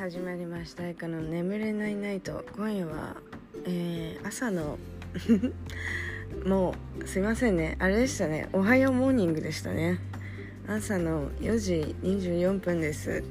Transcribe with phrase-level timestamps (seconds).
[0.00, 3.16] 始まりました「いかの眠れないナイト」今夜は、
[3.66, 4.78] えー、朝の
[6.48, 7.76] もうすいませんね。
[7.78, 8.48] あれでしたね。
[8.54, 9.98] おはようモーニングでしたね。
[10.66, 13.22] 朝の4時24分です。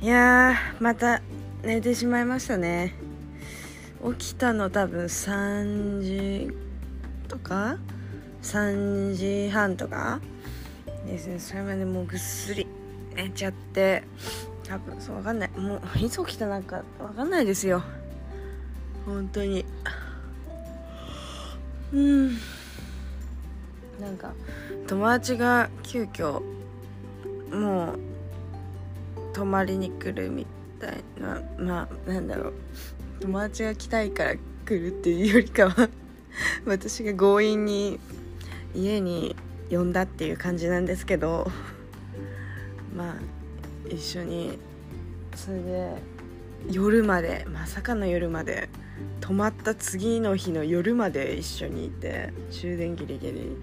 [0.00, 1.20] いやーまた
[1.62, 2.94] 寝てしまいましたね。
[4.18, 6.56] 起きたの多分3時
[7.28, 7.76] とか
[8.40, 10.18] ？3時半とか？
[11.06, 11.38] ですね。
[11.38, 12.66] それまでもうぐっすり
[13.14, 14.02] 寝ちゃって。
[14.64, 15.50] 多分そう分かんない。
[15.50, 17.82] もういつ起きたなんか分かんないですよ。
[19.06, 19.64] 本当に。
[21.92, 22.28] うん。
[24.00, 24.32] なんか
[24.86, 26.42] 友達が急遽
[27.52, 27.98] もう
[29.32, 30.46] 泊まりに来るみ
[30.80, 31.42] たいな。
[31.58, 32.52] まあなんだろう。
[33.20, 35.88] 友達が来たいから来るっていうよりかは
[36.66, 38.00] 私が強引に
[38.74, 39.36] 家に
[39.70, 41.50] 呼んだっていう感じなんですけど。
[42.96, 43.14] まあ
[43.88, 44.58] 一緒に。
[45.34, 45.96] それで
[46.70, 48.68] 夜までまさかの夜まで
[49.20, 53.56] 泊まった次の日の夜まで一緒にいて終電ギリギリ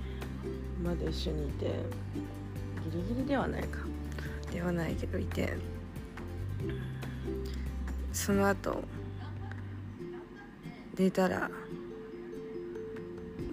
[0.83, 1.71] まで一緒にいてギ
[2.97, 3.79] リギリではないか。
[4.51, 5.57] ではないけどいて。
[8.11, 8.83] その後
[10.95, 11.49] 出たら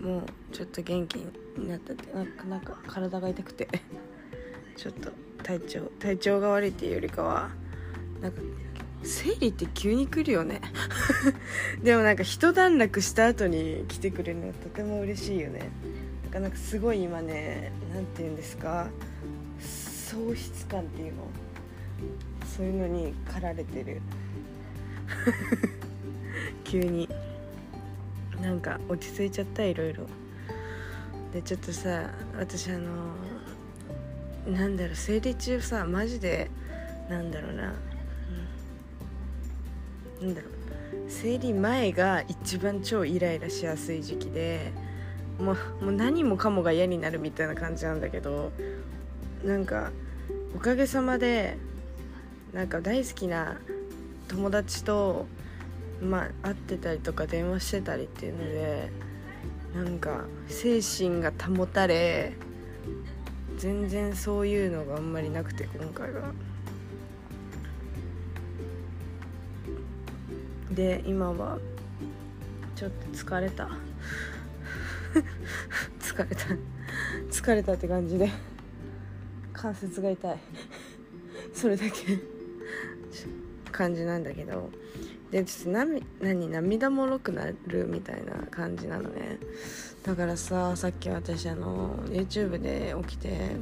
[0.03, 1.17] もうちょっと元気
[1.57, 3.69] になったってなんかなんか体が痛くて。
[4.77, 5.11] ちょっと
[5.43, 7.51] 体調体調が悪いっていうよりかは
[8.21, 8.41] なんか
[9.03, 10.61] 生理って急に来るよね。
[11.83, 15.71] でもなんか一段落した後に来てくれるのはとても嬉しいよね。
[16.25, 18.89] なかなかすごい今ね何て言うんですか
[19.61, 21.23] 喪失感っていうの
[22.45, 24.01] そういうのに駆られてる。
[26.65, 27.09] 急に。
[28.41, 30.07] なんか落ち着いちゃったいろいろ。
[31.33, 33.15] でちょっとさ私あの
[34.49, 36.51] なんだろう生理中さマジで
[37.09, 37.75] なんだろうな、
[40.21, 40.59] うん、なんだろう。
[41.09, 44.73] 生理前が一番超イライラしやすい時期で
[45.39, 48.53] もうもう何もかもが嫌になるみたいな感じなんだけど
[49.45, 49.91] なんか
[50.55, 51.57] おかげさまで
[52.53, 53.57] なんか大好きな
[54.29, 55.27] 友達と
[56.03, 58.91] まあ会ってたりとか電話してたりっていうので
[59.75, 62.35] なんか精神が保たれ
[63.59, 66.33] 全然そういうのがあんまりなくて今回は。
[70.71, 71.59] で今は
[72.77, 73.69] ちょっと疲れた。
[75.99, 76.45] 疲れた。
[77.31, 78.31] 疲れたって感じで。
[79.53, 80.39] 関節が痛い。
[81.53, 82.19] それだけ。
[83.73, 84.71] 感じなんだけど。
[85.31, 89.39] でちょっと何涙もろくなるみたいな感じなのね。
[90.03, 93.57] だからささっき私あの YouTube で起きて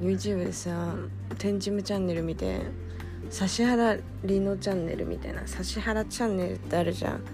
[0.00, 0.94] YouTube でさ
[1.38, 2.60] 「天チムチャンネル」見て
[3.32, 7.24] 指原莉乃チャンネルみたいな指原チャンネルってあるじゃん。
[7.24, 7.30] で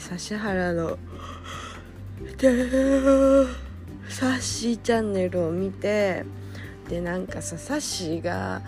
[0.00, 0.96] 指原の
[4.08, 6.24] サッシーチャンネルを見て
[6.88, 8.62] でなんかさサッシーが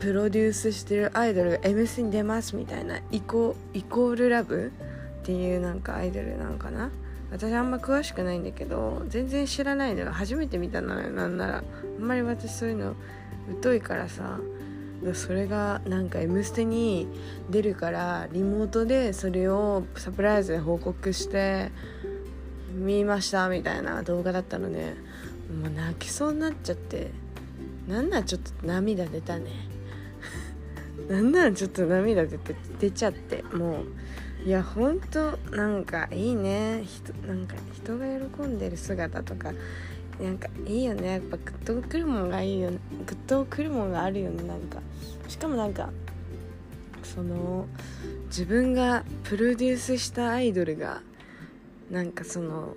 [0.00, 4.72] プロデュースしてるアイドルが MC に出ますみたいなイコイコールラブ
[5.20, 6.90] っていうなんかアイドルなのかな？
[7.30, 11.56] 私あんま詳しくないんだけど全然知らないのよ初めて見たのよなんなら。
[11.58, 12.94] あんまり私そういうの
[13.62, 14.40] 疎いからさ。
[15.14, 17.08] それがなんか「M ステ」に
[17.48, 21.70] 出るからリモートでそれをサプライズで報告して
[22.74, 24.94] 見ましたみたいな動画だったので
[25.62, 27.10] もう泣きそうになっちゃって。
[27.88, 29.69] なんならちょっと涙出たね。
[31.08, 33.82] なんならちょっと涙出て出ちゃっても
[34.44, 36.84] ういやほんとなんかいいね。
[36.84, 39.52] 人なんか人が喜んでる姿とか
[40.20, 41.12] なんかいいよね。
[41.12, 42.78] やっぱグッとくるもんがいいよね。
[43.06, 44.42] グッとくるもんがあるよね。
[44.44, 44.80] なんか
[45.28, 45.90] しかもなんか
[47.02, 47.66] その
[48.26, 51.02] 自分がプロデュースしたアイドルが
[51.90, 52.76] なんかその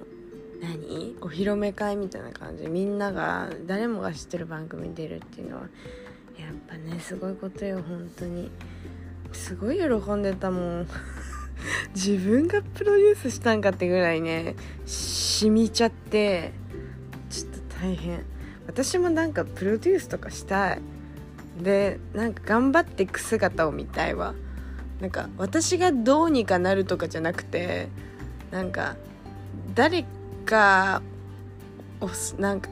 [0.62, 1.16] 何？
[1.22, 2.68] お披露目会みたいな感じ。
[2.68, 5.64] みんなが誰もが知ってる番組に出るっていうのは
[6.54, 8.50] っぱねすごいことよ本当に。
[9.32, 10.88] すごい喜んでたもん。
[11.96, 14.56] 自分がプロデュースしたんかってぐらいね
[14.86, 16.52] 染みちゃって
[17.30, 18.24] ちょっと大変。
[18.68, 20.82] 私もなんかプロデュースとかしたい。
[21.62, 24.34] でなんか頑張っていく姿を見たいわ。
[25.02, 27.90] なんか私がどうにかなるとかじゃなくて
[28.52, 28.96] なんか
[29.76, 30.06] 誰
[30.46, 31.02] か
[32.04, 32.10] を
[32.40, 32.70] なんか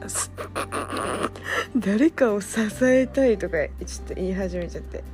[1.76, 5.04] 誰かを支えたいとかちょっと言い始めちゃって。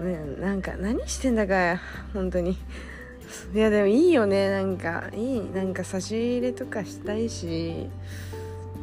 [0.00, 1.80] ねなんか何してんだか
[2.12, 2.58] 本当に。
[3.54, 5.04] いやでもいいよねなんか。
[5.14, 7.86] いいなんか差し入れとかしたいし。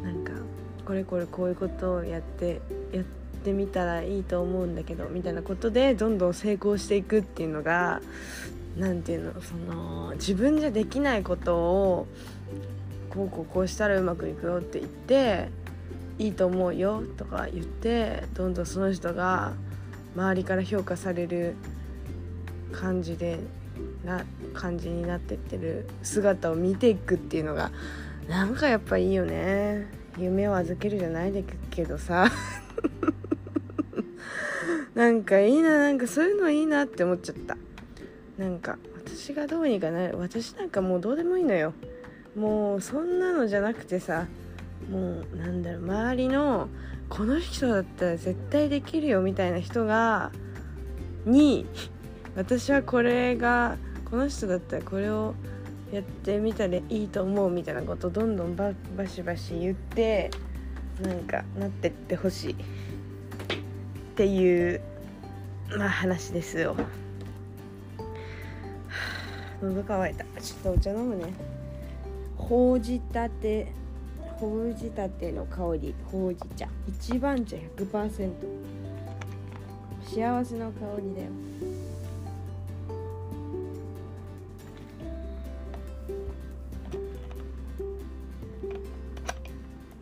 [0.02, 0.32] なんか
[0.84, 2.60] これこれこういうことをやって
[2.92, 3.02] や
[3.42, 8.00] してみたらいいと思うんだけどみたいなことでどんどん成功していくっていうのが
[8.78, 12.06] 何て言うのその自分じゃできないことを
[13.12, 15.48] こうこうこうしたらうまくいくよって言って
[16.18, 19.52] いいと思うよとか言ってどんどんその人が
[20.16, 21.54] 周りから評価される
[22.72, 23.38] 感じで
[24.04, 24.24] な
[24.54, 27.70] 感じになってってる姿を見ていくっていうのが
[28.28, 29.86] なんかやっぱいいよね。
[30.18, 32.30] 夢を預けるじゃないけどさ。
[34.94, 37.56] なんかいいななんかそういうのいいなって思っちゃった。
[38.38, 40.18] なんか私がどうにかなる。
[40.18, 41.72] 私なんかもうどうでもいいのよ。
[42.36, 44.26] もうそんなのじゃなくてさ
[44.90, 46.68] もうなんだろう周りの
[47.08, 50.32] この人だったら絶対できるよみたいな人が
[51.26, 51.66] に
[52.34, 53.76] 私はこれが
[54.10, 55.34] この人だったらこれを
[55.92, 60.30] やってみたらいいと思うみたいなことどんどんババシバシ言って
[61.02, 62.52] なんかなってってほしい。
[62.52, 64.80] っていう
[65.76, 66.76] まあ話ですよ。
[69.62, 70.24] 喉乾いた。
[70.40, 71.51] ちょっとお茶飲むね。
[72.48, 73.72] ほうじたて
[74.18, 76.68] ほうじたての香りほうじ茶。
[76.88, 78.30] 一番茶100%
[80.04, 81.30] 幸せの香りだよ。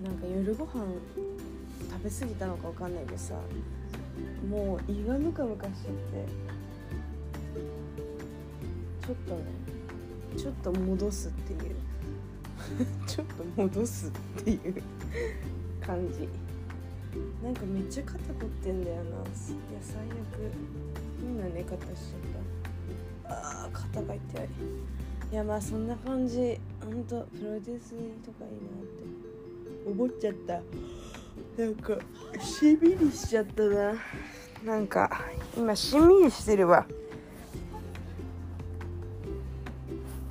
[0.02, 0.70] なんか夜ご飯
[1.90, 3.34] 食べ過ぎたのかわかんないけどさ
[4.48, 6.26] もう胃がムカムカしちゃって
[9.06, 9.42] ちょっとね
[10.36, 11.89] ちょっと戻すっていう。
[13.06, 14.82] ちょっと戻すっていう
[15.80, 16.28] 感じ。
[17.42, 19.02] なんかめっちゃ肩凝ってんだよな。
[19.02, 19.16] いや
[19.80, 20.52] 最悪
[21.20, 23.64] 変な寝方しちゃった。
[23.64, 24.48] あー肩が痛い。
[25.32, 26.58] いやまあそんな感じ。
[26.84, 27.90] ほんとプロデュース
[28.24, 29.90] とかいいなって。
[29.90, 30.60] 思っちゃった。
[31.60, 31.98] なんか
[32.40, 33.94] しんみりしちゃったな。
[34.64, 35.22] なんか
[35.56, 36.86] 今しみりしてるわ。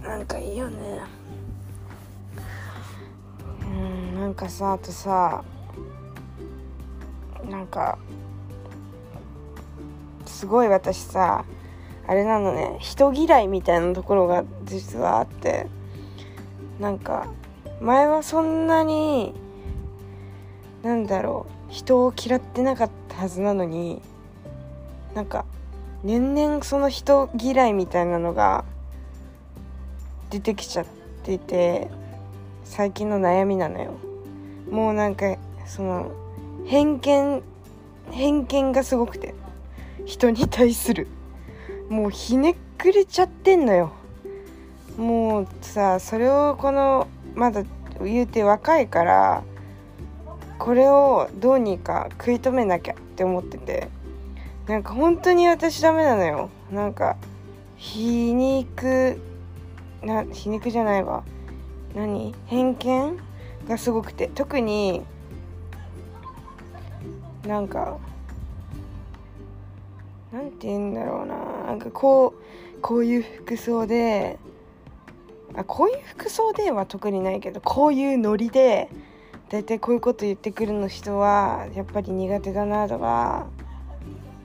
[0.02, 1.19] なんかいいよね。
[4.30, 5.44] なんかさあとさ
[7.50, 7.98] なんか
[10.28, 11.46] すごい私さ
[12.06, 15.66] あれなのね人嫌いみたいなところが実はあって
[16.80, 17.26] なんか
[17.82, 19.34] 前はそんなに
[20.84, 24.00] なんだろう人を嫌ってなかったはずなのに
[25.16, 25.44] なんか
[26.04, 28.64] 年々その人嫌いみたいなのが
[30.30, 30.86] 出てきちゃっ
[31.24, 31.90] てて
[32.64, 34.09] 最近の悩みなのよ。
[34.72, 35.36] もうなんか
[35.66, 36.12] その
[36.66, 37.42] 偏見
[38.12, 39.34] 偏見がすごくて
[40.06, 41.08] 人に対する。
[41.90, 43.92] もうひねくれちゃってんのよ。
[44.98, 47.64] もうさそれをこのまだ
[48.04, 49.44] 言うて若いから
[50.58, 53.90] これをどうにか食い止めなきゃって思ってて
[54.68, 56.50] なんか本当に私ダメなのよ。
[56.72, 57.18] なんか
[57.78, 59.20] 皮肉
[60.04, 61.24] な皮肉じゃないわ。
[61.96, 62.36] 何？
[62.46, 63.20] 偏見？
[63.70, 65.04] がすごくて特に
[67.48, 67.98] なんか
[70.34, 71.36] なんて言うんだろうな
[71.68, 72.34] なんかこ
[72.78, 74.40] うこういう服装で
[75.56, 78.90] あこういう服装では特にないけどこういうノリで
[79.50, 83.48] 大体こういうこと言ってくるの人はやっぱり苦手だなとか、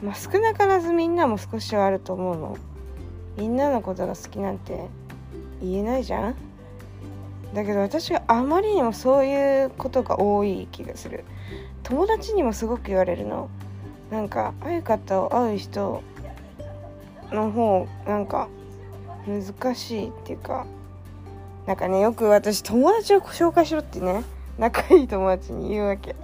[0.02, 2.56] まあ、少なからずみんなも少しはあると思うの。
[3.36, 4.86] みんなのことが好きなんて
[5.60, 6.53] 言えないじゃん。
[7.54, 11.24] だけど私はあまりにもそういうことが多い気がする。
[11.84, 13.48] 友達にもすごく言われるの。
[14.10, 16.02] なんかああいう方を会う人
[17.30, 18.48] の方なんか
[19.26, 20.66] 難しいっていうか。
[21.66, 24.22] なんかねよく私友達を紹介しろってね
[24.58, 26.16] 仲いい友達に言うわけ。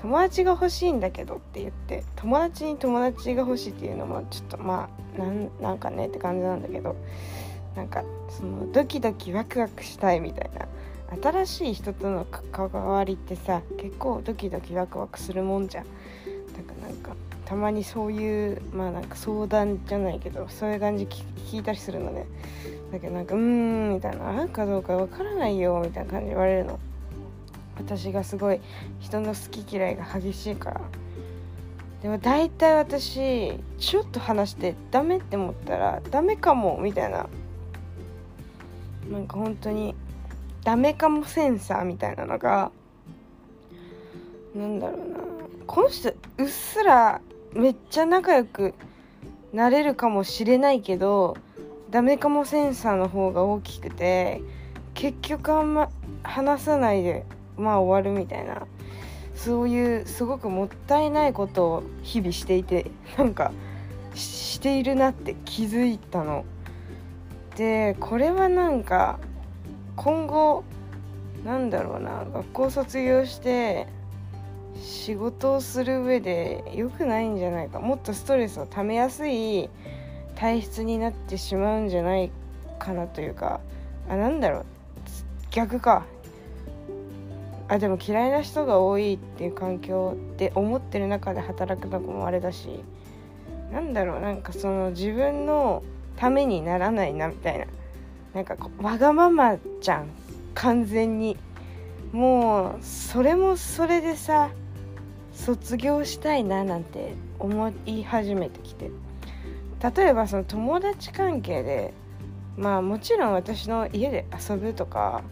[0.00, 6.94] 友達が欲しいんだけどって言って友達に友達が欲しいっていうのもちょっとまあなんなんかねって感じなんだけど。
[7.76, 10.66] なんかそのドキドキワクワクしたいみたいな
[11.22, 15.84] 新しい人との関わりってさ結構ドキドキワクワクするもんじゃん。
[15.84, 15.90] だ
[16.62, 17.14] からなんか
[17.44, 22.26] たまにそういうまあなんか相談じゃないけどそういう感じ聞いたりするのね。
[22.92, 26.78] だけどなんかうーんみたいな合うかどうかわからないよみたいな感じで言われるの。
[27.76, 28.60] 私がすごい
[29.00, 30.80] 人の好き嫌いが激しいから。
[32.02, 37.28] でも大体私ちょっと話してダメって思ったらダメかもみたいな。
[39.12, 39.94] なんか本当に
[40.64, 42.72] ダメかもセンサーみたいなのが
[44.54, 45.16] なんだろうな
[45.66, 47.20] この人うっすら
[47.52, 48.74] めっちゃ仲良く
[49.52, 51.36] なれるかもしれないけど
[51.90, 54.40] ダメかもセンサーの方が大きくて
[54.94, 55.90] 結局あんま
[56.22, 57.26] 話さないで
[57.58, 58.66] まあ終わるみたいな
[59.34, 63.52] そういうすごくもったいないことを日々していてなんか
[64.14, 66.44] しているなって気づいたの。
[67.56, 69.18] でこれはなんか
[69.96, 70.64] 今後
[71.44, 73.86] なんだろうな学校卒業して
[74.80, 79.68] 仕事をする上で良くないんじゃないかもっとストレスをためやすい
[80.34, 82.30] 体質になってしまうんじゃない
[82.78, 83.60] かなというか
[84.08, 84.64] あなんだろう
[85.50, 86.06] 逆か。
[87.68, 92.68] あでも嫌いな人が多いっていう環境って思ってる中で働くのもあれだし
[93.72, 95.82] なんだろうなんかその自分の
[96.16, 97.66] ためにならないなみたいな。
[98.34, 100.08] なんかわがままじゃん。
[100.54, 101.36] 完全に。
[102.12, 104.50] もうそれもそれでさ
[105.32, 108.90] 卒業したいななんて思い始めてきて。
[109.82, 111.92] 例えばその友達関係で
[112.56, 115.22] まあもちろん私の家で遊ぶとか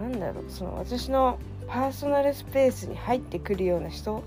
[0.00, 1.38] なんだろうその私の
[1.68, 4.22] パーソナルスペースに入ってくるような人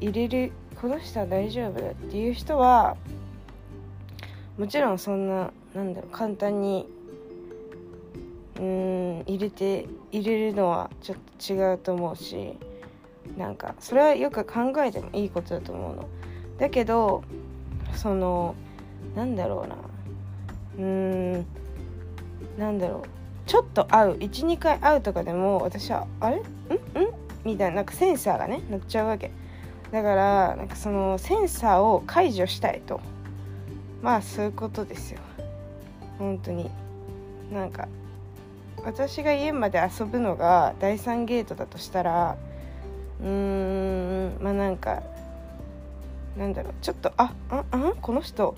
[0.00, 2.98] 入れるこの人は大丈夫だっていう人は
[4.58, 6.88] もちろんそんななんだろう簡単に
[8.58, 12.56] うん入れて入れるのはちょっと違うと思うし
[13.36, 16.08] なんかそれはよく考えてもいいことだと思うの。
[16.58, 17.22] だけど
[17.94, 18.54] その
[19.14, 19.76] なんだろうな。
[20.78, 21.46] うーん
[22.58, 23.02] なんだろう。
[23.46, 24.12] ちょっと会う。
[24.16, 26.36] 12回会うとかでも私はあれ？
[26.36, 26.40] ん？
[26.40, 26.44] ん？
[27.44, 29.30] みたいななんかセンサーがね乗っちゃうわけ。
[29.92, 33.00] だからなんかそのセンサーを解除したいと。
[34.06, 35.18] まあそういうことですよ。
[36.16, 36.70] 本当に。
[37.52, 37.88] なんか
[38.84, 42.36] 私が家まで遊ぶのが第3ゲートだとしたら
[43.20, 45.02] うーんまあなんか
[46.38, 46.74] なんだろう。
[46.80, 48.54] ちょっとあああこの人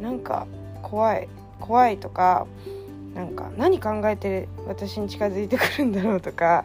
[0.00, 0.46] なんか
[0.82, 1.28] 怖い
[1.60, 2.46] 怖いとか
[3.14, 6.64] なんか何考えて私に近づいてくるんだろうとか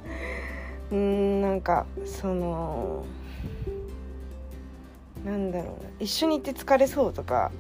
[0.90, 3.04] うーんなんかその
[5.26, 5.90] なんだろうな。
[6.00, 7.52] 一緒にいて疲れそうとか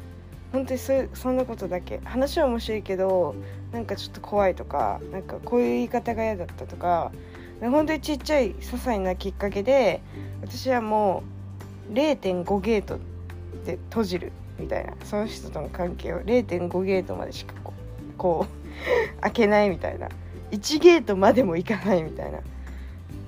[0.51, 1.99] 本当にそそんなことだけ。
[2.03, 3.35] 話は面白いけど
[3.71, 7.11] なんかちょっと怖いとかなんかこういう言い方が嫌だったとか
[7.61, 10.01] 本当にちっちゃい些細なきっかけで
[10.41, 11.23] 私はも
[11.89, 12.97] う0.5ゲート
[13.65, 17.53] で閉じるみたいなその人との関係を0.5ゲートまでしか
[18.17, 18.51] こう
[19.21, 20.09] 開けないみたいな
[20.51, 22.39] 1ゲートまでも行かないみたいな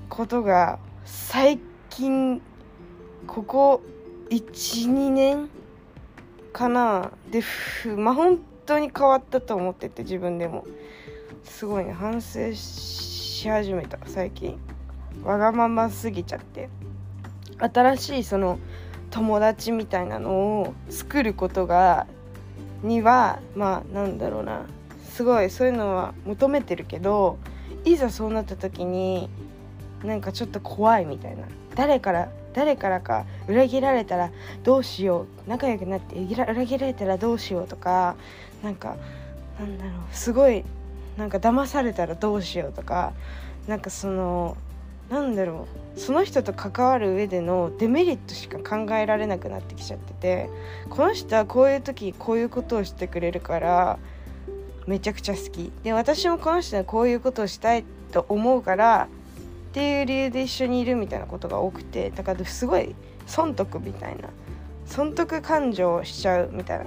[0.10, 2.42] ことが最近
[3.28, 3.82] ここ
[4.30, 5.50] 12年
[6.54, 7.12] かな。
[7.30, 7.44] で
[7.98, 10.66] まあ本当に変わったと思ってて自分でも。
[11.44, 14.58] すごいね反省し始めた最近。
[15.24, 16.70] わがまますぎちゃって。
[17.60, 18.60] 新しいその
[19.10, 22.08] 友達みたいなのを作ることが
[22.82, 24.66] にはまあなんだろうな。
[25.12, 27.38] すごいそういうのは求めてるけど
[27.86, 29.30] いざそうなった時に
[30.04, 31.44] なんかちょっと怖いみたいな。
[31.76, 34.32] 誰から誰からか裏切られたら
[34.64, 35.50] どうしよう。
[35.50, 38.16] 仲良くなって裏切られたらどうしようとか
[38.64, 38.96] なんか
[39.60, 39.94] なんだろう。
[40.16, 40.64] すごい
[41.18, 43.14] なんか騙されたらどうしようとか
[43.68, 44.58] なんかその
[45.10, 46.00] なんだろう。
[46.00, 50.50] その人と関わる上でのデメリットしか考えられなくなってきちゃってて
[50.90, 54.00] この人はこういう時こういうことをしてくれるから
[54.88, 55.72] めちゃくちゃ好き。
[55.84, 59.08] で私もこの人はこういうことをしたいと思うから
[59.74, 64.30] ていう理由で一緒にいるみたいなことが多くてだからすごい損得みたいな
[64.86, 66.86] 損得感情しちゃうみたいな。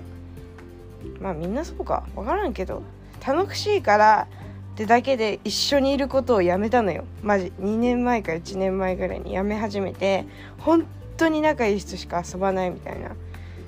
[1.21, 2.05] まあみんなそうか。
[2.15, 2.83] 分からんけど
[3.27, 4.29] 楽しいから
[4.75, 7.05] ってだけで一緒にいることをやめたのよ。
[7.23, 7.53] マジ。
[7.61, 10.27] 2年前か1年前ぐらいにやめ始めて
[10.59, 13.17] 本当に仲いい人しか遊ばないみたいな。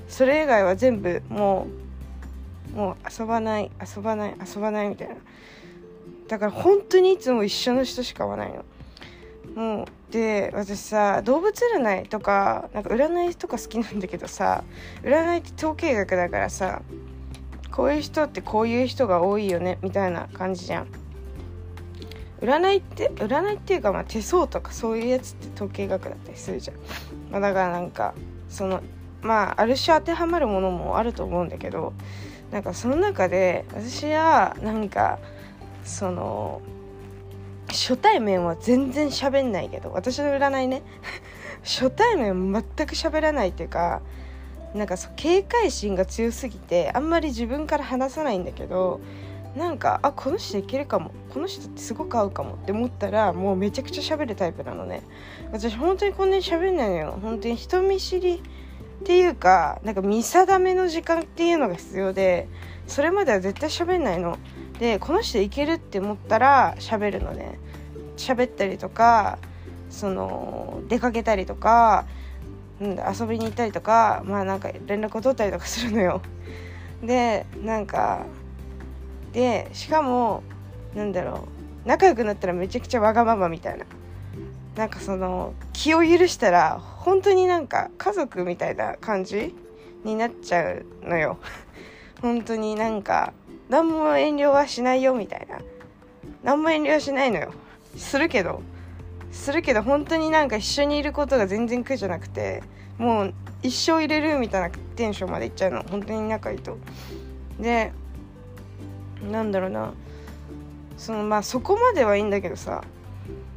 [0.08, 1.66] それ以外は全部も
[2.74, 5.14] うもう遊ばない遊ばない遊ばないみたいな。
[6.28, 8.64] だから本当にいつも一緒の人しか会わないの。
[9.54, 14.64] もうで私さ動物占いとかなんか占いとか好きなんだけどさ
[15.02, 16.82] 占いって統計学だからさ
[17.70, 20.88] こういう人ってこういう人が多いよねみたいな感じじゃん。
[22.40, 26.76] 占いって占いっていうかまあ手相とかそういうやつって統計学だったりするじゃん、
[27.32, 28.14] まあ、だからなんか
[28.48, 28.80] その
[29.22, 31.92] まあある種当てはまるものもあると思うんだけど
[32.52, 35.18] なんかその中で私はなんか
[35.84, 36.62] その
[37.68, 40.82] 初対面は全然喋んないけど私の占いね。
[41.62, 44.00] 初対面全く喋らないっていうか
[44.74, 49.00] なんかそ警戒心が強すぎてあんまり自分から話さないんだけど
[49.56, 55.02] なんかあこの人いけるかもこの人ってすごく合うかもって思ったらもうめちゃくちゃ喋るタイプなのね。
[55.52, 57.18] 私本当にこんなに喋んないのよ。
[57.20, 58.42] 本当に人見知り
[59.00, 62.48] っていうかなんか見定めの時間っていうのが必要で
[62.86, 64.38] それまでは絶対喋んないの。
[64.78, 67.58] でこの人いけるって思ったら喋るのね。
[68.16, 69.38] 喋ったりとか
[69.90, 72.04] その出かけたりとか、
[72.80, 76.20] うん、遊びに行ったりとかまあなんか連絡を取ったりとかするのよ。
[77.02, 78.26] でなんか
[79.32, 80.42] でしかも
[80.94, 81.46] なんだろ
[81.84, 83.84] う仲良くなったらめちゃくちゃわがままみたいな。
[84.76, 89.52] なんかその気を許したら本当になんか家族みたいな感じ
[90.04, 91.38] になっちゃうのよ。
[92.22, 93.32] 本当になんか
[93.68, 95.58] 何も遠慮はしないよみたいな。
[96.42, 97.52] 何も遠慮しないのよ。
[97.96, 98.62] するけど。
[99.30, 102.62] するけど本当になんか一緒にいることが全然苦じゃなくて
[102.96, 105.82] もう一生入れるみたいなテンションまでいっちゃうの。
[105.82, 106.78] 本当に仲いいと。
[107.60, 107.92] で
[109.30, 109.92] なんだろうな。
[110.96, 112.82] そのまあそこまではいいんだけどさ。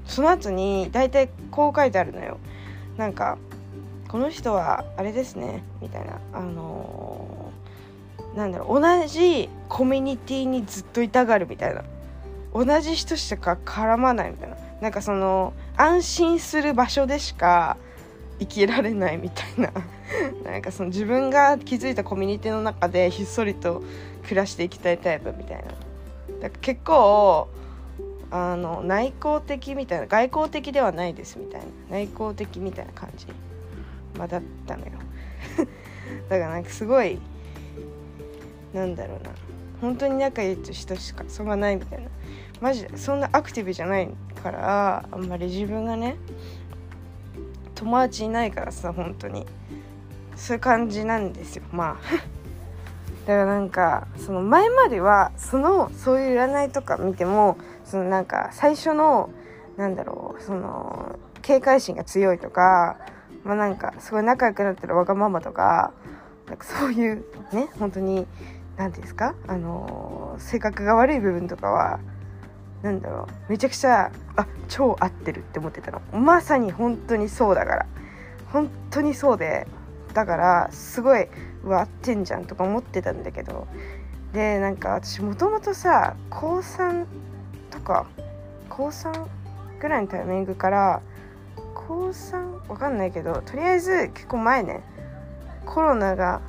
[0.06, 2.38] その後に大体こう書いてあるのよ。
[2.98, 3.38] なんか
[4.10, 5.63] この人はあれですね。
[5.82, 6.20] みたいな。
[6.34, 7.40] あのー、
[8.35, 11.83] なんだろう同じコミュニティにずっといたがるみたいな。
[12.53, 14.57] 同じ人しか絡まないみたいな。
[14.81, 17.77] なんかその安心する場所でしか
[18.39, 19.71] 生きられないみたいな。
[20.43, 23.83] なんかその自分が築いたコミュニティの中でひっそりと
[24.23, 25.63] 暮らしていきたいタイプみたいな。
[25.63, 25.75] だか
[26.41, 27.47] ら結構
[28.31, 31.67] あの内向的みたいな外交的ではないですみたいな。
[31.89, 33.27] 内向的みたいな感じ、
[34.17, 34.91] まあ、だったのよ。
[36.27, 37.19] だからなんかすごい
[38.73, 39.31] なんだろうな。
[39.81, 42.09] 本当に仲いい人しかそんないみたいな。
[42.59, 44.09] マジでそんなアクティブじゃない
[44.43, 46.17] からあんまり自分がね
[47.73, 49.45] 友達いないからさ本当に。
[50.35, 51.63] そういう感じなんですよ。
[51.71, 51.97] まあ。
[53.27, 59.29] だからなんかその前まではそのそういう占いとか見てもそのなんか最初の
[59.77, 62.97] なんだろうその警戒心が強いとか
[63.43, 65.91] まあなんかすごい仲良くなってるわがままとか
[66.47, 67.23] なんかそういう
[67.53, 68.25] ね本当に
[68.77, 69.35] 何ていうんですか？
[69.47, 71.99] あの性格が悪い部分とかは
[72.81, 73.51] なんだろう。
[73.51, 76.01] めちゃくちゃあ超合ってるって思ってたの。
[76.13, 77.85] まさに本当にそうだから。
[78.51, 79.67] 本当にそうで
[80.13, 81.27] だからすごい
[81.63, 83.67] わ合ってんじゃんとか思ってたんだけど。
[84.34, 87.05] でなんか私もともとさ高3
[87.69, 88.05] とか
[88.69, 89.27] 高3
[89.81, 91.01] ぐらいのタイミングから
[91.75, 94.84] 高3わかんないけどとりあえず結構前ね
[95.65, 96.39] コロナが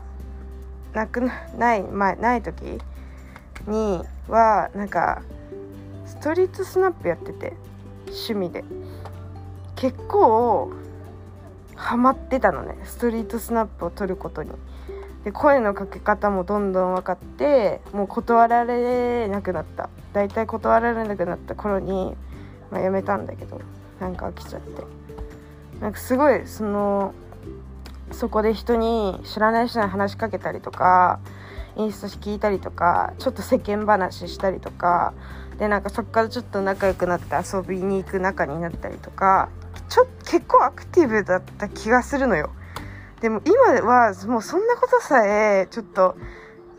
[0.93, 1.23] なく
[1.57, 2.79] ない前ない時
[3.67, 5.23] にはなんか
[6.07, 7.55] ストリートスナップやってて
[8.07, 8.65] 趣味で。
[9.75, 10.71] 結構
[11.75, 14.51] ハマってたのねストリートスナップを撮ることに。
[15.25, 19.89] で声のかけ方もどんどん分かってもう断られなくなった。
[20.13, 22.15] 大体断られなくなった頃に、
[22.71, 23.61] まあ、やめたんだけど
[23.99, 24.85] なんか飽きちゃって。
[25.81, 27.15] なんかすごいその
[28.13, 31.21] そこで人に知らない人に話しかけたりとか
[31.77, 35.15] インスタ聞いたりとかちょっと世間話したりとか
[35.59, 39.49] でなんかそっからちょっと仲良くなって遊びに行く仲になったりとか
[39.89, 42.51] ちょ結構アクティブだった気がするのよ。
[43.21, 46.17] でも今はもうそんなことさえちょっと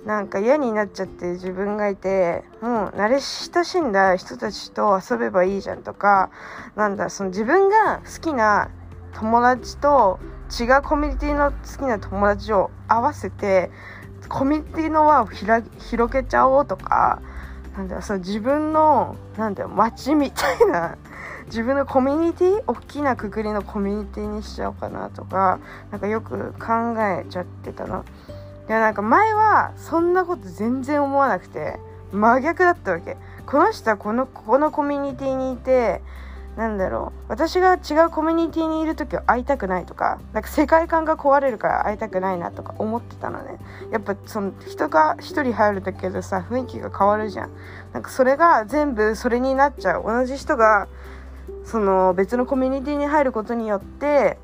[0.05, 6.31] なんか嫌になっちゃって自分がいてもう慣れ親しんだ人たちと遊べばいいじゃんとか
[6.75, 8.69] なんだその自分が好きな
[9.13, 10.19] 友達と
[10.59, 13.71] 違うコミュニティの好きな友達を合わせて
[14.29, 15.63] コミュニティの輪を広
[16.13, 17.21] げちゃおうとか
[17.75, 20.97] なんだそう自分のなんだ街みたいな
[21.47, 25.59] 自分のコミュニティ大きなくくりのコミュニティにしちゃおうかなとか
[25.91, 28.05] なんかよく考えちゃってたの。
[28.67, 31.79] でなんか前はそんなこと全然思わなくて
[32.11, 33.17] 真逆だったわけ。
[33.45, 36.01] この人はこのこのコミュニティにいて
[36.55, 37.19] なんだろう。
[37.29, 43.57] 私が違うコミュニティにいる時は会いたくないとかなんか世界観が壊れるから会いたくないなとか思ってたのね。
[43.91, 47.49] やっぱその人が1人入るだけでさ雰囲気が変わるじゃん。
[47.91, 50.03] なんかそれが全部それになっちゃう。
[50.03, 50.87] 同じ人が
[51.65, 54.37] その別のコミュニティに入ることによって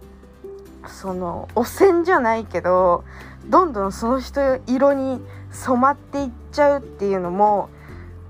[0.88, 3.04] その汚染じゃないけど
[3.48, 7.70] どんどんその人色に染まっていっちゃうっていうのも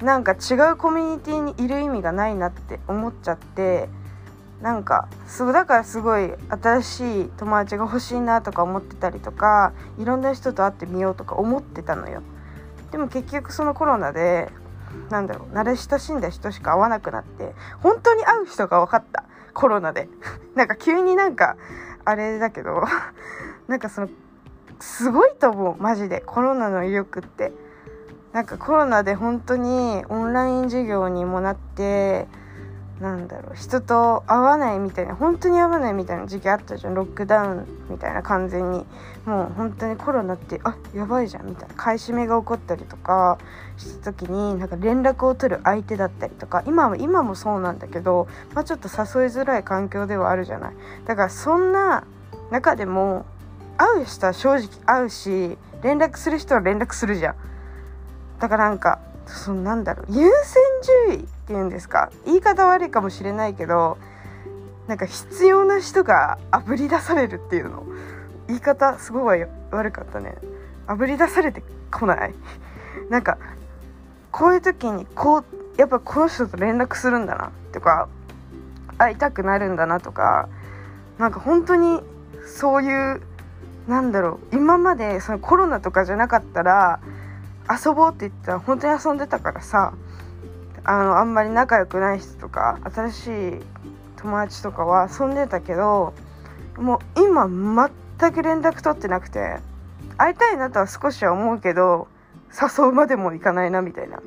[0.01, 3.89] なんか違うコミュニティにいる意味がないなって思っちゃって
[4.61, 12.21] なんかすだからすごい新しい友達が欲しいなとか思ってたりとかいろんな人と会ってみようとか思ってたのよ。
[12.91, 14.49] でも結局そのコロナで
[15.09, 19.23] なんだろう慣れ親しんだ人しか会わなくなって本当に会う人が分かった。
[19.53, 20.09] コロナで。
[20.55, 21.55] なんか急になんか
[22.03, 22.83] あれだけど
[23.67, 24.09] なんかその
[24.79, 25.81] すごいと思う。
[25.81, 26.21] マジで。
[26.25, 27.51] コロナの威力って。
[28.33, 32.27] なんかコロナで本当にオンライン授業にもなって
[33.01, 36.93] なんだろう人と会わないみたいな本当に会わないみたいな時期あったじゃん。
[36.93, 38.85] ロックダウンみたいな完全に。
[39.25, 41.75] もう本当にコロナってあやばいじゃんみたいな。
[41.75, 43.37] 買い占めが起こったりとか
[43.77, 46.61] した時になんか連絡を取る相手だったりとか。
[46.67, 50.73] 今は今もそうなんだけど、まあ、ちょっと誘いづらい環境ではあるじゃない。
[51.05, 52.03] だからそんな
[52.51, 53.25] 中でも
[53.77, 57.35] 会う人は正直会うし連絡する人は連絡するじゃん。
[58.39, 60.55] だからなんかそのなんだろう優先
[61.07, 63.97] 順位っていうんですか言い方悪いかもしれないけど
[64.87, 67.85] なんか必要な人があぶり出されるっていうの。
[68.47, 70.35] 言い方すごい悪かったね。
[70.87, 72.33] あぶり出されてこない。
[73.09, 73.37] なんか
[74.31, 75.45] こういう時にこう
[75.77, 78.09] やっぱこの人と連絡するんだなとか
[78.97, 80.49] 会いたくなるんだなとか
[81.19, 82.01] なんか本当に
[82.47, 83.21] そういう
[83.87, 86.99] なんだろう今までそのコロナとかじゃなかったら
[87.69, 89.93] 遊ぼうって言ったら本当に遊んでたからさ
[90.83, 93.31] あのあんまり仲良くない人とか新しい
[94.17, 96.13] 友達とかは遊んでたけど
[96.77, 99.57] もう今全く連絡取ってなくて
[100.17, 102.07] 会いたいなとは少しは思うけど
[102.51, 104.19] 誘うまでもいかないなみたいな。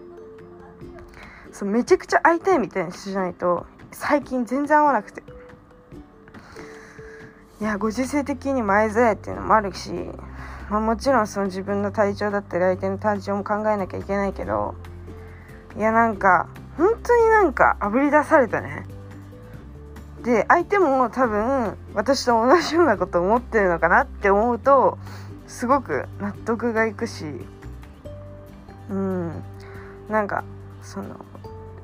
[1.53, 5.23] そうめちゃくちゃ会いたいみたいな人じゃないと最近全然会わなくて。
[7.61, 9.93] いやご時世的にも会いづらいっていうのもあるし
[10.73, 14.75] まあ、もちろんその自分の体調だったり相手の体調も考えなきゃいけないけど
[15.77, 18.87] いやなんか本当になんかあぶり出されたね。
[20.25, 24.97] で相手も多分私と同じようなこと思ってるのかなって思うと
[25.47, 27.27] すごく納得がいくし
[28.89, 29.43] うん。
[30.09, 30.43] なんか
[30.81, 31.23] その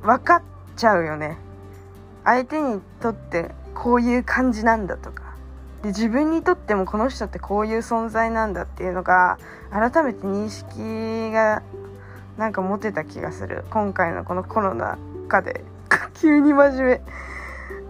[0.03, 0.43] 分かっ
[0.77, 1.37] ちゃうよね。
[2.25, 5.28] 相手にとってこういう感じなんだとか。
[5.83, 9.39] で自分にとってもこの人ってこういう存在なんだっていうのが
[9.71, 11.63] 改めて認識が
[12.37, 13.65] なんか持てた気がする。
[13.71, 15.65] 今回のこのコロナ禍で。
[16.15, 17.01] 急に真面目。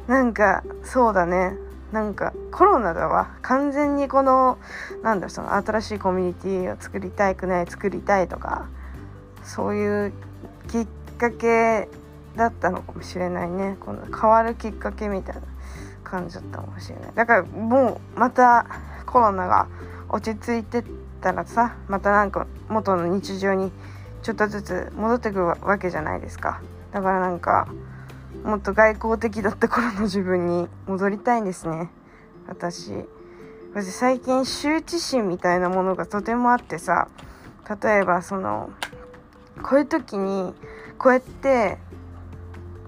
[0.07, 1.57] なんかそうだね。
[1.93, 3.31] なんかコロナだわ。
[3.43, 4.59] 完全にこの
[5.03, 8.67] なんだその新しいコミュニティを作りたくない作りたいとか
[9.43, 10.13] そういう
[10.69, 10.87] きっ
[11.19, 11.89] かけ
[12.37, 13.77] だったのかもしれないね。
[13.81, 15.43] この変わるきっかけみたいな。
[16.11, 17.13] 感じだったかもしれない。
[17.15, 18.67] だからもうまた
[19.07, 19.69] コロナが
[20.09, 20.85] 落ち着いてっ
[21.21, 23.73] たらさまたなんか元の日常に
[24.23, 26.61] ちょっとずつ戻ってくるわけじゃないですか。
[26.93, 27.69] だからなんか
[28.45, 31.91] もっと外交的だった頃の自分に戻りたいんですね。
[32.47, 32.93] 私。
[33.75, 37.09] 私最近羞恥心みたいなものがとてもあってさ
[37.83, 38.71] 例えばその
[39.63, 40.55] こういう時に
[40.99, 41.79] こうやって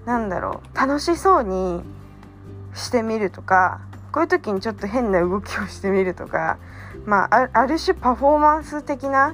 [0.05, 1.83] なんだろう楽しそうに
[2.73, 3.81] してみるとか
[4.11, 6.57] こういう時にちょっと変な動きをしてみるとか
[7.05, 9.33] まあある種パフォーマンス的な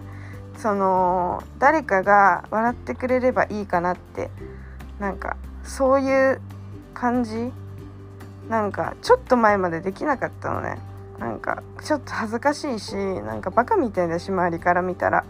[0.57, 4.29] その誰かが笑ってくれればいいかなって
[4.99, 6.41] なんかそういう
[6.93, 7.51] 感じ。
[8.49, 10.79] なんかちょっと前までできなかったのね。
[11.19, 15.25] なんかちょっと恥ずかしいしなんかバカみたいだし周りから見たら。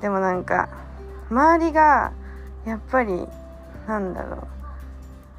[0.00, 0.68] でもなんか
[1.30, 2.12] 周りが
[2.66, 3.26] やっぱり
[3.88, 4.61] なんだろう。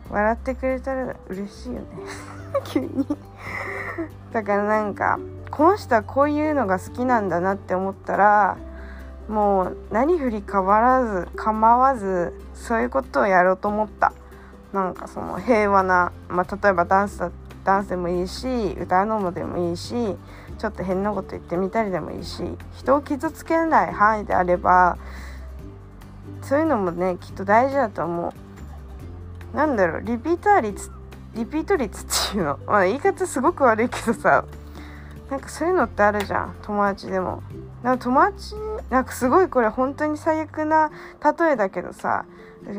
[0.10, 1.86] 笑ってくれたら嬉しいよね。
[2.66, 3.08] 急に。
[4.32, 5.20] だからなんか
[5.52, 8.58] この人はこういうのが好きなんだなって思ったら
[9.28, 14.14] もう何振り変わらず構わずそういうことをやろうと思った。
[14.74, 17.32] なんかその平和な、まあ、例えばダンス
[17.64, 19.94] ダンスでもいいし歌うのもでもいいし
[20.58, 22.44] ちょっと変なこと言ってみたりでもいいし
[22.78, 24.98] 人を傷つけない範囲であれば
[26.42, 28.34] そういうのもねきっと大事だと思う。
[29.54, 30.92] なんだろうリピーター率
[31.36, 34.46] リピート率っていうの、 まあ、言い方すごく悪いけどさ
[35.30, 37.42] なんかそういうのってあるじゃん友達でも。
[37.82, 38.56] なんか友達
[38.90, 40.90] なんかすごいこれ本当に最悪な
[41.22, 42.24] 例えだけどさ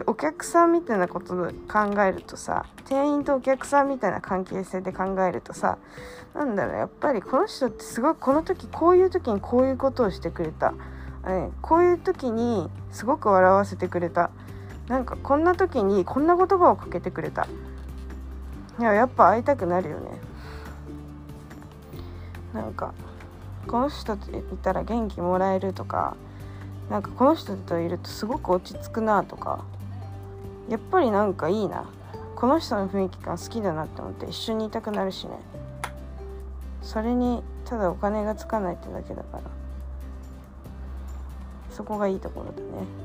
[0.06, 5.76] お客さんみたいなこと考えるとさ店員とお客さんみたいな関係性で考えるとさ
[6.34, 10.74] なんだろうやっぱりこの人ってすごいこの時こういう時にこういうことをしてくれた、
[11.26, 14.30] えこういう時にすごく笑わせてくれた。
[14.88, 17.46] なんかこんな時にこんな言葉をかけてくれた。
[18.78, 20.10] いややっぱ会いたくなるよね。
[22.52, 22.92] なんか
[23.66, 26.16] この人といたら元気もらえるとか
[26.90, 29.64] なんかこの人といるとすごく落ち着くなとか
[30.68, 31.84] やっぱりなんかいいな。
[32.36, 35.38] この人の雰囲気が好きだなって思って一緒にいたくなるしね。
[36.82, 39.42] それにただお金がつかないってだけだから。
[41.70, 43.03] そこがいいところだね。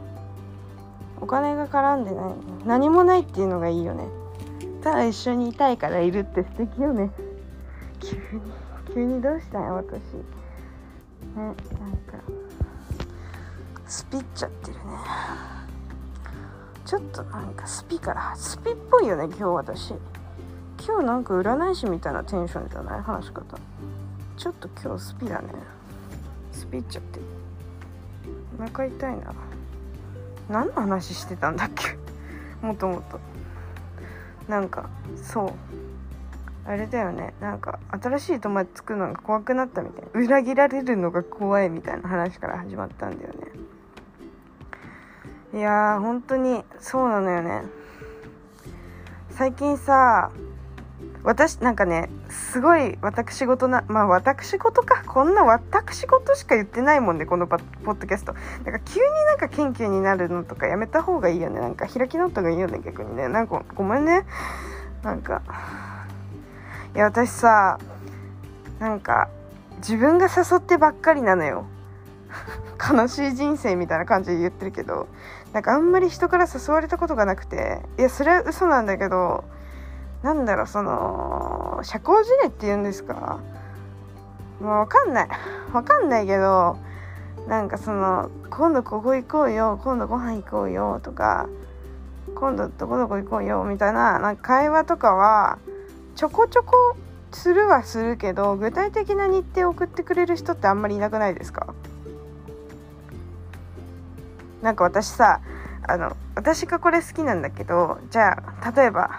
[1.21, 2.34] お金が絡んでない。
[2.65, 4.08] 何もないっていうのがいいよね。
[4.82, 7.12] ただ一緒にいたいからいるって素敵よね。
[7.99, 8.41] 急に。
[8.93, 9.93] 急にどうしたんや私。
[9.93, 10.21] ね
[11.36, 11.58] なんか
[13.86, 14.82] スピっちゃってるね。
[16.86, 19.93] ちょっとなんかスピからスピっぽいよね今日私。
[20.84, 23.01] 今日なんか占い師みたいなテンションじゃない？
[23.01, 23.43] 話し方。
[24.38, 25.49] ちょっと今日スピだね。
[26.53, 27.19] スピっちゃって
[28.58, 29.34] お腹痛いな。
[30.49, 31.97] 何の話してたんだっけ？
[32.65, 33.19] もともと。
[34.47, 35.51] なんかそう。
[36.65, 37.33] あれだよね。
[37.39, 40.09] なんか新しい友達作るのが怖くなったみたいな。
[40.19, 43.39] 裏切られるのが怖いみたいな話から始まったんだよね。
[45.53, 47.63] いやー本当にそうなのよね。
[49.31, 50.31] 最近さ
[51.23, 55.03] 私なんかねすごい私事なまあ私事か。
[55.05, 58.34] こんな私事しか言ってないもんねこのポッドキャスト。
[58.34, 61.60] なんか急になんか謙虚になるのとかやめた方がいいよね。
[61.60, 63.27] なんか開き直った方がいいよね逆にね。
[63.27, 64.25] なんかごめんね。
[65.03, 65.41] なんか
[66.95, 67.79] いや私さ
[68.79, 69.29] なんか
[69.77, 71.65] 自分が誘ってばっかりなのよ。
[72.91, 75.08] 悲しい人生みたいな感じで言ってるけど。
[75.51, 77.82] なんかあんまり人から誘われたことがなくて。
[77.97, 79.43] いやそれは嘘なんだけど。
[80.23, 83.39] なんだろうその社交辞令って言うんですか？
[84.60, 85.29] もう分かんない。
[85.71, 86.77] 分かんないけど
[87.47, 91.47] なんかその今度ここ行こうよ今度ご飯行こうよとか
[92.36, 95.58] 今度どこどこ行こうよみたいななんか会話とかは
[96.15, 96.97] ちょこちょこ
[97.32, 101.73] するはするけど具体的な日程を送ってくれる人ってあんまりいなくないですか？
[104.62, 105.39] なんか私さ
[105.88, 109.12] あの私がこれ好きなんだけどじゃあ例えば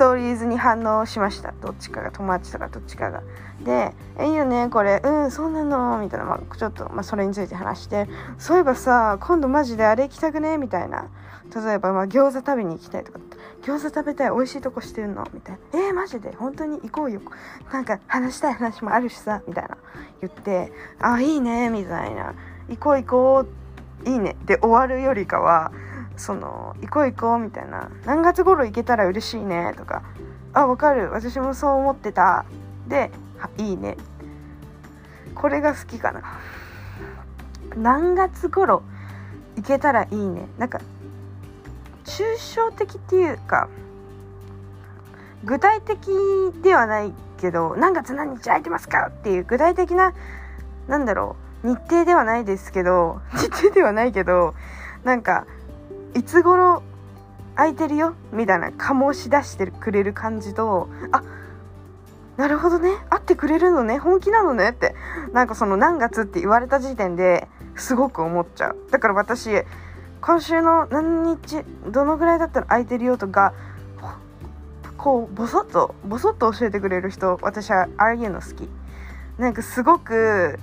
[0.00, 1.52] トーリーズに反応しました。
[1.60, 3.22] どっちかが友達とかどっちかが。
[3.62, 5.02] で「えいいよねこれ。
[5.04, 8.08] うんそうなの」みたいな、まあ、ちょっと、まあ、それについて話して
[8.38, 11.08] 「そういえばさ今度マジであれ行きたくね?」みたいな。
[11.54, 13.18] 例えば、まあ、餃子食べに行きたいとか
[13.62, 15.26] 餃子食べたい美味しいとこしてるの？
[15.34, 16.34] みたいな「えー、マジで？
[16.34, 17.20] 本当に行こうよ。
[17.70, 19.76] なんか話したい話もあるしさ」みたいな。
[20.22, 22.32] 言って「あいいね」みたいな
[22.70, 24.08] 「行こう行こう。
[24.08, 25.72] いいね」で終わるよりかは
[26.20, 27.90] その行こう行こうみたいな。
[28.04, 29.74] 何月頃行けたら嬉しいね？
[29.76, 30.02] とか。
[30.52, 31.10] あわかる。
[31.10, 32.44] 私もそう思ってた。
[32.88, 33.10] で
[33.56, 33.96] いいね。
[35.34, 36.22] これが好きかな。
[37.74, 38.82] 何月頃
[39.56, 40.46] 行けたらいいね？
[40.58, 40.80] なんか
[42.04, 43.68] 抽象的っていうか
[45.44, 46.08] 具体的
[46.62, 50.12] ではないけど何月何日空いてますかっていう具体的な
[50.86, 51.68] なんだろう。
[51.68, 54.54] 日程ではないですけど日程ではないけど
[55.04, 55.46] なんか
[56.20, 56.82] いつ頃
[57.56, 58.14] 空いてるよ？
[58.30, 61.22] みたいな醸し出してくれる感じとあ
[62.36, 62.90] なるほどね。
[63.08, 63.96] 会ってくれるのね。
[63.96, 64.70] 本気なのね。
[64.70, 64.94] って
[65.32, 68.76] なんかその何月って言われた時点ですごく思っちゃう。
[68.90, 69.48] だから私
[70.20, 73.54] 今週の何日どのぐらいだったら空いてるよとか
[74.98, 78.68] こうボソッとボソッと教えてくれる人私はああいうの好き。
[79.38, 80.58] なんかすごく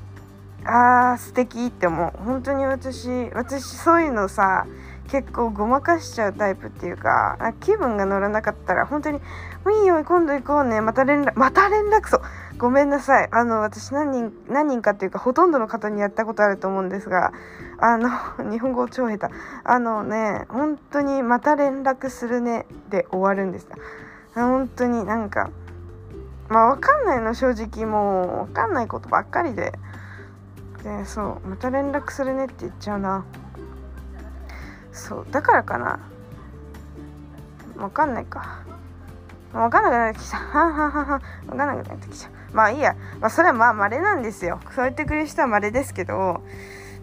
[0.64, 2.24] あー素敵って思う。
[2.24, 4.68] 本当に私私そういうのさ
[5.08, 9.20] 結構ごまかしちゃうタイプっていうか気分が乗らなかったら本当に
[9.64, 12.22] 「もういいよ今度行こうねまた連絡また連絡そう
[12.58, 13.28] ごめんなさい。
[13.32, 17.32] あの私何人何人かっていうかほとんどの方にやったことあると思うんですが
[17.78, 18.10] あの
[18.50, 19.34] 日本語超下手。
[19.64, 23.68] あのね本当にまた連絡するねで終わるんです。
[24.34, 25.50] 本当になんか
[26.50, 29.74] まあ分かんないの正直もう分かんないことばっかりで。
[30.84, 33.24] でそうまた連絡するねって言っちゃうな。
[34.98, 36.00] そうだからかな。
[37.78, 38.64] 分かんないか。
[39.54, 44.60] 分かんなくなってきたはんはんはは分かんなくなってきちゃうまあいいや、まあ、それはまあ稀なんですよ。
[44.76, 46.42] そう言ってくれる人は稀ですけど。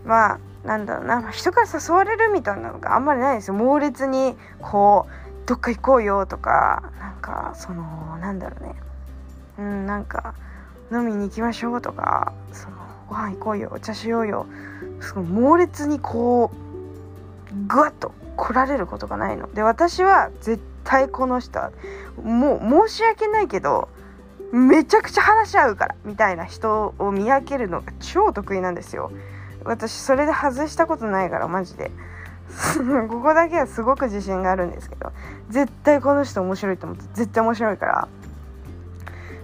[0.04, 3.54] まあなんだろうな、人から誘われるみたいなのがあんまりないですよ。
[3.54, 6.82] 猛烈にこうどっか行こうよとか。
[6.98, 7.82] なんかその
[8.20, 8.74] なんだろうね。
[9.58, 10.34] うんなんか
[10.92, 12.32] 飲みに行きましょうとか。
[12.52, 12.76] その
[13.08, 13.70] ご飯行こうよ。
[13.72, 14.46] お茶しようよ。
[15.00, 16.63] その猛烈にこう
[17.66, 19.52] ぐわっと来られることがないの。
[19.52, 21.70] で私は絶対この人は
[22.22, 23.88] もう申し訳ないけど
[24.52, 29.10] めちゃくちゃ話し合うからみたいな人を見分けるのが超得意なんですよ。
[29.64, 31.90] 私それで外したことないからマジで。
[33.08, 35.12] ここだけはすごく自信があるんですけど
[35.48, 38.08] 絶対この人面白いと思って絶対面白いから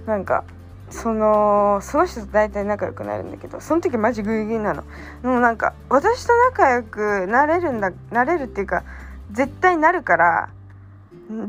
[0.07, 0.45] なんか
[0.91, 4.83] そのその人と大体仲良くなるんだけどその時マジグイグイなの。
[5.23, 8.83] もうなんか私と仲良くなれるんだなれるっていうか
[9.31, 10.51] 絶対なるから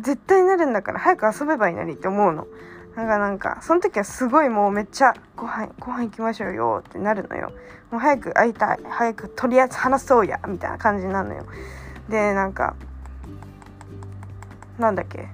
[0.02, 2.48] 絶対なるんだから早く遊べばいいのにって思うの。
[2.96, 7.52] なんかなんかその時はすごいもうめっちゃご飯ご飯行きましょうよってなるのよ。
[7.90, 8.80] もう早く会いたい。
[8.88, 11.46] 早くとりあえず話そうやみたいな感じなのよ。
[12.10, 12.76] でなんか
[14.78, 15.30] なんだっけ？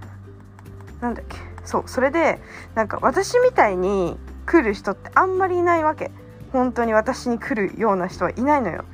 [1.02, 1.47] なんだっけ？
[1.68, 2.40] そうそれで
[2.76, 6.12] なんか私みたいに来る人ってあんまりいないわけ。
[6.54, 8.86] 本当に私に来るような人はいないのよ。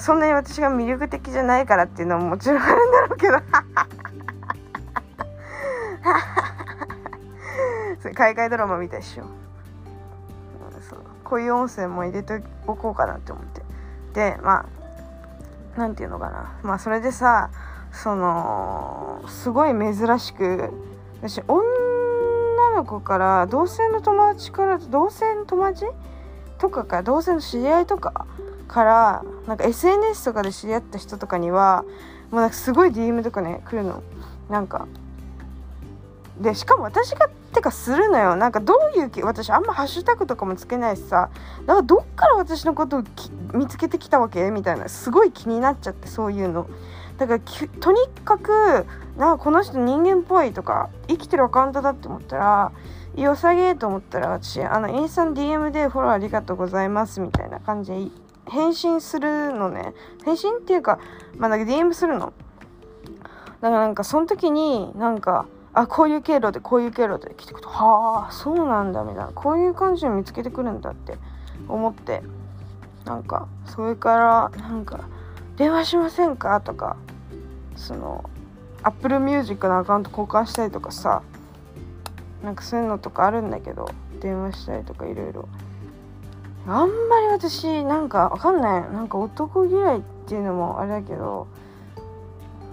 [0.00, 3.38] そんなに私が魅力的じゃないからっていうのももちろんあるんだろうけど。
[8.14, 9.24] 海外ドラマみたいでしょ。
[10.90, 10.98] そう。
[11.22, 13.62] こういう音声も入れておこうかなって思って。
[14.14, 14.66] でまあ
[15.76, 16.58] 何て言うのかな。
[16.64, 17.50] まあそれでさ
[17.92, 20.72] そのすごい珍しく
[21.26, 25.86] 私女の子から同性の友達から同性の友達
[26.58, 28.26] とかか同性の知り合いとか
[28.68, 31.84] からなんか SNS とかで知り合った人とかには
[32.30, 34.02] もうなんかすごい DM とかね来るの。
[34.50, 34.86] なんか。
[36.38, 38.36] でしかも私がてかするのよ。
[38.36, 41.30] なんかどういう私あんまハッシュタグとかもつけないしさ。
[41.66, 43.02] だからどっから私のことを
[43.54, 44.50] 見つけてきたわけ？
[44.50, 44.88] みたいな。
[44.88, 46.68] すごい気になっちゃってそういうの。
[47.16, 47.40] だから
[47.80, 48.86] とにかく
[49.16, 52.72] なんかこの人人間っぽいとか生きてるアカウントだって思ったら
[53.14, 58.08] 良さげと思ったら私あのインスタの DM でフォローありがとうございますみたいな感じで
[58.50, 59.94] 返信するのね。
[60.24, 60.98] 返信っていうか
[61.36, 62.32] まあなんか DM するの。
[63.60, 71.18] だからなんかその時になんかあこういう経路でこういう経路で来てくとはあそうなんだみたいなこういう感じで見つけてくるんだって
[71.68, 72.22] 思って
[73.04, 75.00] なんかそれからなんか
[75.56, 76.96] 「電話しませんか?」とか
[77.76, 78.24] その
[78.84, 81.22] Apple Music のアカウント交換したりとかさ
[82.44, 83.88] なんかそういうのとかあるんだけど
[84.20, 85.48] 電話したりとかいろいろ
[86.66, 91.46] あんまり私なんかわかんないなんか男嫌いっていうのもあれだけど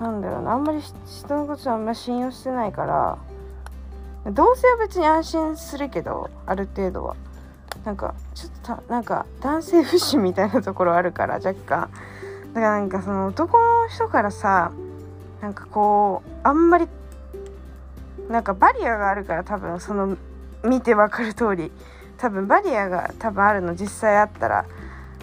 [0.01, 7.15] なんだろうなあんまり人のことあんま信用してないから同性は別に安心するけどある程度は。
[7.85, 11.89] なんかちょっとたなんか男性不信みたいなところあるから若干。
[12.53, 14.71] だからなんかその男の人からさ
[15.41, 16.87] なんかこうあんまり
[18.29, 20.17] なんかバリアがあるから多分その
[20.63, 21.71] 見てわかる通り。
[22.17, 24.65] 多分バリアが多分あるの実際あったら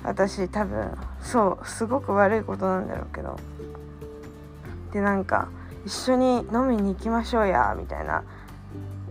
[0.03, 3.39] 私多分そうすごく悪いことなんだろうけど。
[4.93, 5.49] でなんか
[5.85, 8.25] 一緒に飲みに行きましょうやみたいな。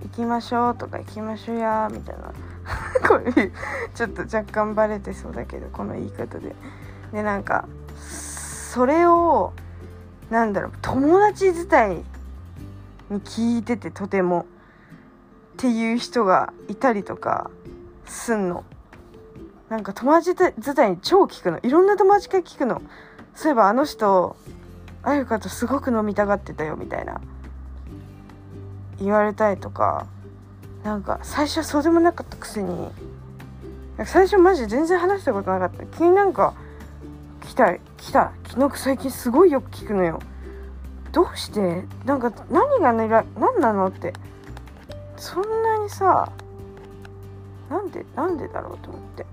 [0.04, 2.34] 行きましょうとか行きましょうやみたいな。
[3.08, 3.52] こういう
[3.94, 6.56] ちょっと若干バレてそうだけどこの言い方で。
[7.12, 9.54] でなんかそれを
[10.30, 12.04] なんだろう友達自体
[13.10, 14.46] に聞いててとてもっ
[15.58, 17.50] ていう人がいたりとか
[18.06, 18.64] すんの。
[19.70, 21.60] なんか友達自体に超聞くの。
[21.62, 22.82] いろんな友達から聞くの。
[23.36, 24.36] そういえばあの人
[25.08, 27.22] あゆかとすごく飲みたがってたよみたいな。
[29.00, 30.06] 言われたりとか。
[30.84, 32.90] なんか最初はそうでもなかったくせに。
[34.06, 35.86] 最初マジで全然話したことなかった。
[35.98, 36.54] 急になんか
[37.42, 38.34] 来た来た。
[38.50, 40.20] 昨日最近すごいよく聞くのよ。
[41.14, 41.86] どうして？
[42.04, 44.12] なんか何がね何なのって。
[45.16, 46.30] そんなにさ
[47.70, 49.26] なんでなんでだろうと思って。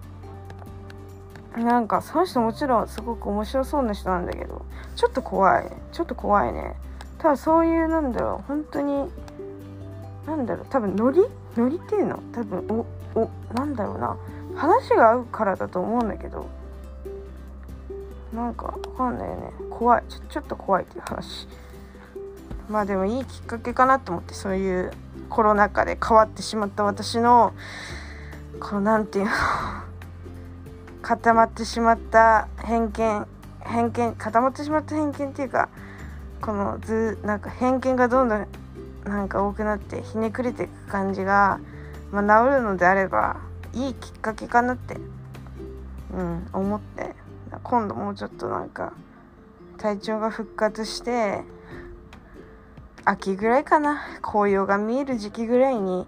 [1.57, 4.65] なんかその人もちろんすごく面白そうな人なんだけど
[4.97, 5.71] ちょっと怖い。
[5.93, 6.75] ちょっと怖いね。
[7.19, 9.11] ただそういうなんだろう本当に
[10.27, 11.23] なんだろう多分ノリ？
[11.57, 12.19] ノリっていうの？
[12.33, 14.17] 多分おおなんだろうな。
[14.57, 16.49] 話が合うからだと思うんだけど
[18.33, 19.53] なんかわかんないよね。
[19.71, 20.05] 怖い。
[20.09, 21.47] ちょちょっと怖いっていう話。
[22.69, 24.91] まあでもいいきっかけかなと思ってそういう
[25.29, 27.53] コロナ禍で変わってしまった私の
[28.59, 29.31] こうなんていうの？
[31.05, 33.27] 固まってしまった偏見
[33.61, 35.69] 偏見固まってしまった偏見っていうか
[36.41, 38.47] このずなんか偏見がどんどん
[39.05, 41.61] なんか多くなってひねくれていく感じが、
[42.11, 43.37] まあ、治るのであれば
[43.75, 44.97] いいきっかけかなって、
[46.15, 47.15] うん、思って
[47.63, 48.95] 今度もうちょっとなんか
[49.77, 51.43] 体調が復活して
[53.05, 56.07] 秋ぐらいかな紅葉が見える時期ぐらいに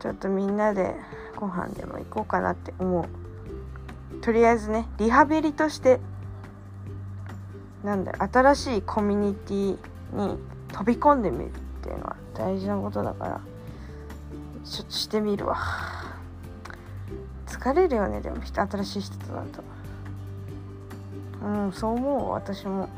[0.00, 0.96] ちょっとみんなで
[1.34, 3.27] ご飯でも行こうかなって思う。
[4.22, 6.00] とりあえずねリハビリとして
[7.84, 9.78] なんだ新しいコミュニティ
[10.12, 10.38] に
[10.72, 11.50] 飛び込んでみるっ
[11.82, 13.40] ていうのは大事なことだから
[14.64, 15.56] ちょっとしてみるわ。
[17.46, 19.62] 疲れるよねでも新しい人とだと。
[21.42, 22.88] うんそう思う私も。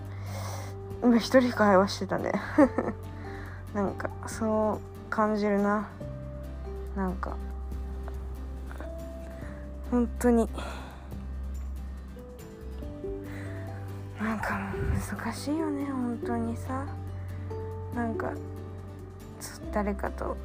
[1.02, 2.32] 今一人会話してたね。
[3.72, 5.88] なんかそう感じるな。
[6.96, 7.36] なんか
[9.90, 10.48] 本当に。
[14.20, 14.60] なんか
[15.16, 16.86] 難しいよね本当にさ。
[17.94, 18.32] なんか
[19.72, 20.36] 誰かと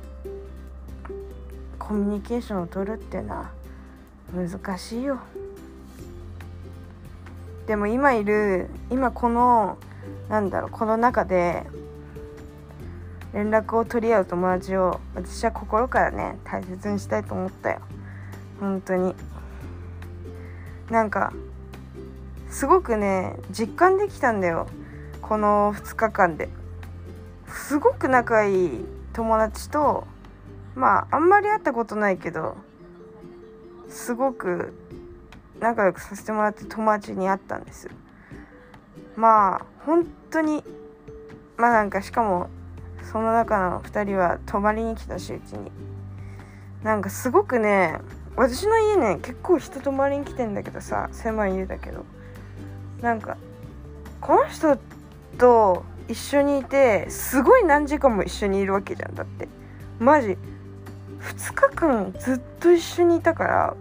[1.77, 3.51] コミュニケーションを取るっていうのは
[4.33, 5.19] 難しいよ。
[7.67, 9.77] でも今いる今この
[10.29, 11.63] なんだろうこの中で
[13.33, 17.81] 連絡を取り合う友達を私は心からね大切にしたいと思ったよ。
[18.59, 19.13] 本当に。
[20.89, 21.33] なんか
[22.55, 24.67] すごくね実感できたんだよ。
[25.21, 26.47] この2日間で。
[27.49, 30.07] すごく仲いい友達と
[30.73, 32.55] まああんまり会ったことないけど
[33.89, 34.73] すごく
[35.59, 37.89] 仲良くさせてもらって友達に会ったんです。
[39.17, 40.63] まあ本当に
[41.57, 42.49] まあなんかしかも
[43.11, 45.71] その中の2人は泊まりに来たしうちに。
[46.83, 47.99] なんかすごくね
[48.37, 52.05] 私の家ね結構人泊まりに来てんだけどさ狭い家だけど。
[53.01, 53.37] なんか
[54.21, 54.77] この人
[55.37, 59.47] と一緒にいてすごい何時間も一緒にいるわけじゃんだって。
[59.99, 60.37] マジ。
[61.25, 63.75] 2日間ずっと一緒にいたから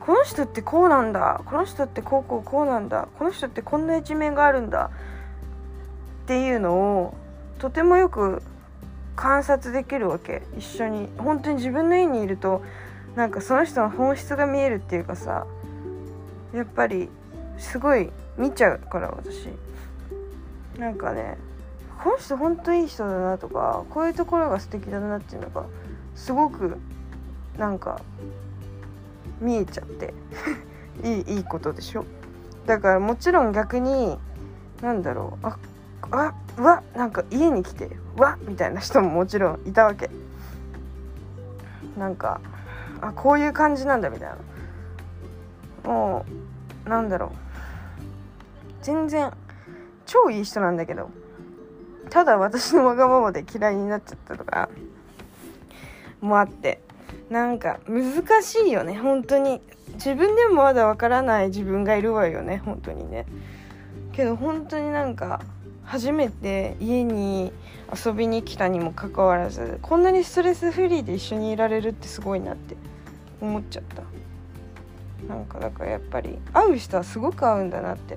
[0.00, 4.90] この人ってこうなんだこの人ってこうこうこうなんだこの人ってこんな一面があるんだ
[6.24, 7.14] っていうのを
[7.60, 8.42] とてもよく
[9.14, 10.42] 観察できるわけ。
[10.58, 11.08] 一緒に。
[11.18, 12.62] 本当に自分の家にいると
[13.14, 15.46] なんかその人の本質が見えるっていうかさ
[16.54, 17.08] やっぱり
[17.58, 19.48] すごい見ちゃうから私。
[20.78, 21.36] なんかね
[22.02, 25.66] この人本当いい人だなとかこういうところが素敵だなっていうのが
[26.14, 26.78] すごく
[27.58, 28.00] なんか
[29.40, 30.14] 見えちゃって。
[31.02, 32.04] いいいいことでしょ。
[32.66, 34.18] だからもちろん逆に
[34.82, 35.46] なんだろう。
[35.46, 35.58] あ
[36.10, 40.10] あうわなんか家に来てわみたいな人ももちろんいたわけ。
[41.96, 42.40] なんか
[43.00, 44.28] あこういう感じなんだみたい
[45.84, 45.90] な。
[45.90, 46.41] もう
[46.86, 47.30] なんだろう。
[48.82, 49.32] 全然
[50.06, 51.10] 超いい人なんだけど。
[52.10, 54.68] ただ私のわがままで嫌いになっちゃったとか。
[56.20, 56.80] もあって。
[57.30, 58.96] なんか難しいよね。
[58.98, 59.60] 本当に。
[59.94, 62.62] 自分でもまだわからない自分がいるわよね。
[62.64, 63.26] 本当にね。
[64.12, 65.40] けど本当になんか
[65.84, 67.52] 初めて家に
[67.92, 72.76] 遊びに来たにもかかわらずこんなにストレスフリーで一緒にいられるってすごいなって
[73.40, 74.02] 思っちゃった。
[75.28, 78.16] なんかだからやっぱり会う人はすごく合うんだなって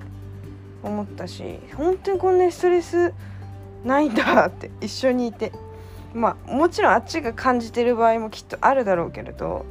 [0.82, 3.12] 思ったし本当にこんなストレス
[3.84, 5.52] ないんだって 一緒にいて。
[6.14, 9.66] まあもちろんあっちが感じてる場合もきっとあるだろうけれど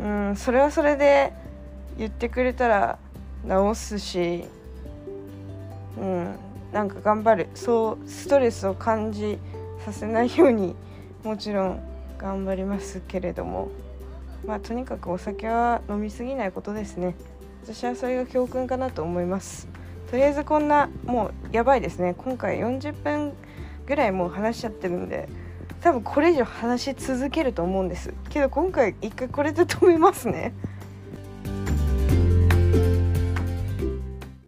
[0.00, 1.32] うんそれはそれで
[1.98, 2.98] 言ってくれたら
[3.44, 4.44] 直すし
[6.00, 6.36] うん
[6.72, 7.48] なんか頑張る。
[7.54, 9.38] そうストレスを感じ
[9.84, 10.76] させないように
[11.24, 11.80] もちろん
[12.18, 13.68] 頑張りますけれども。
[14.46, 17.14] まあとにかくお酒は飲み過ぎないことですね。
[17.64, 19.68] 私はそれが教訓かなと思います。
[20.10, 22.14] とりあえずこんなもうやばいですね。
[22.16, 23.32] 今回40分
[23.86, 25.28] ぐらいもう話しちゃってるんで
[25.80, 28.14] 多分これ以上話し続けると思うんです。
[28.30, 30.54] けど今回一回これで止めますね。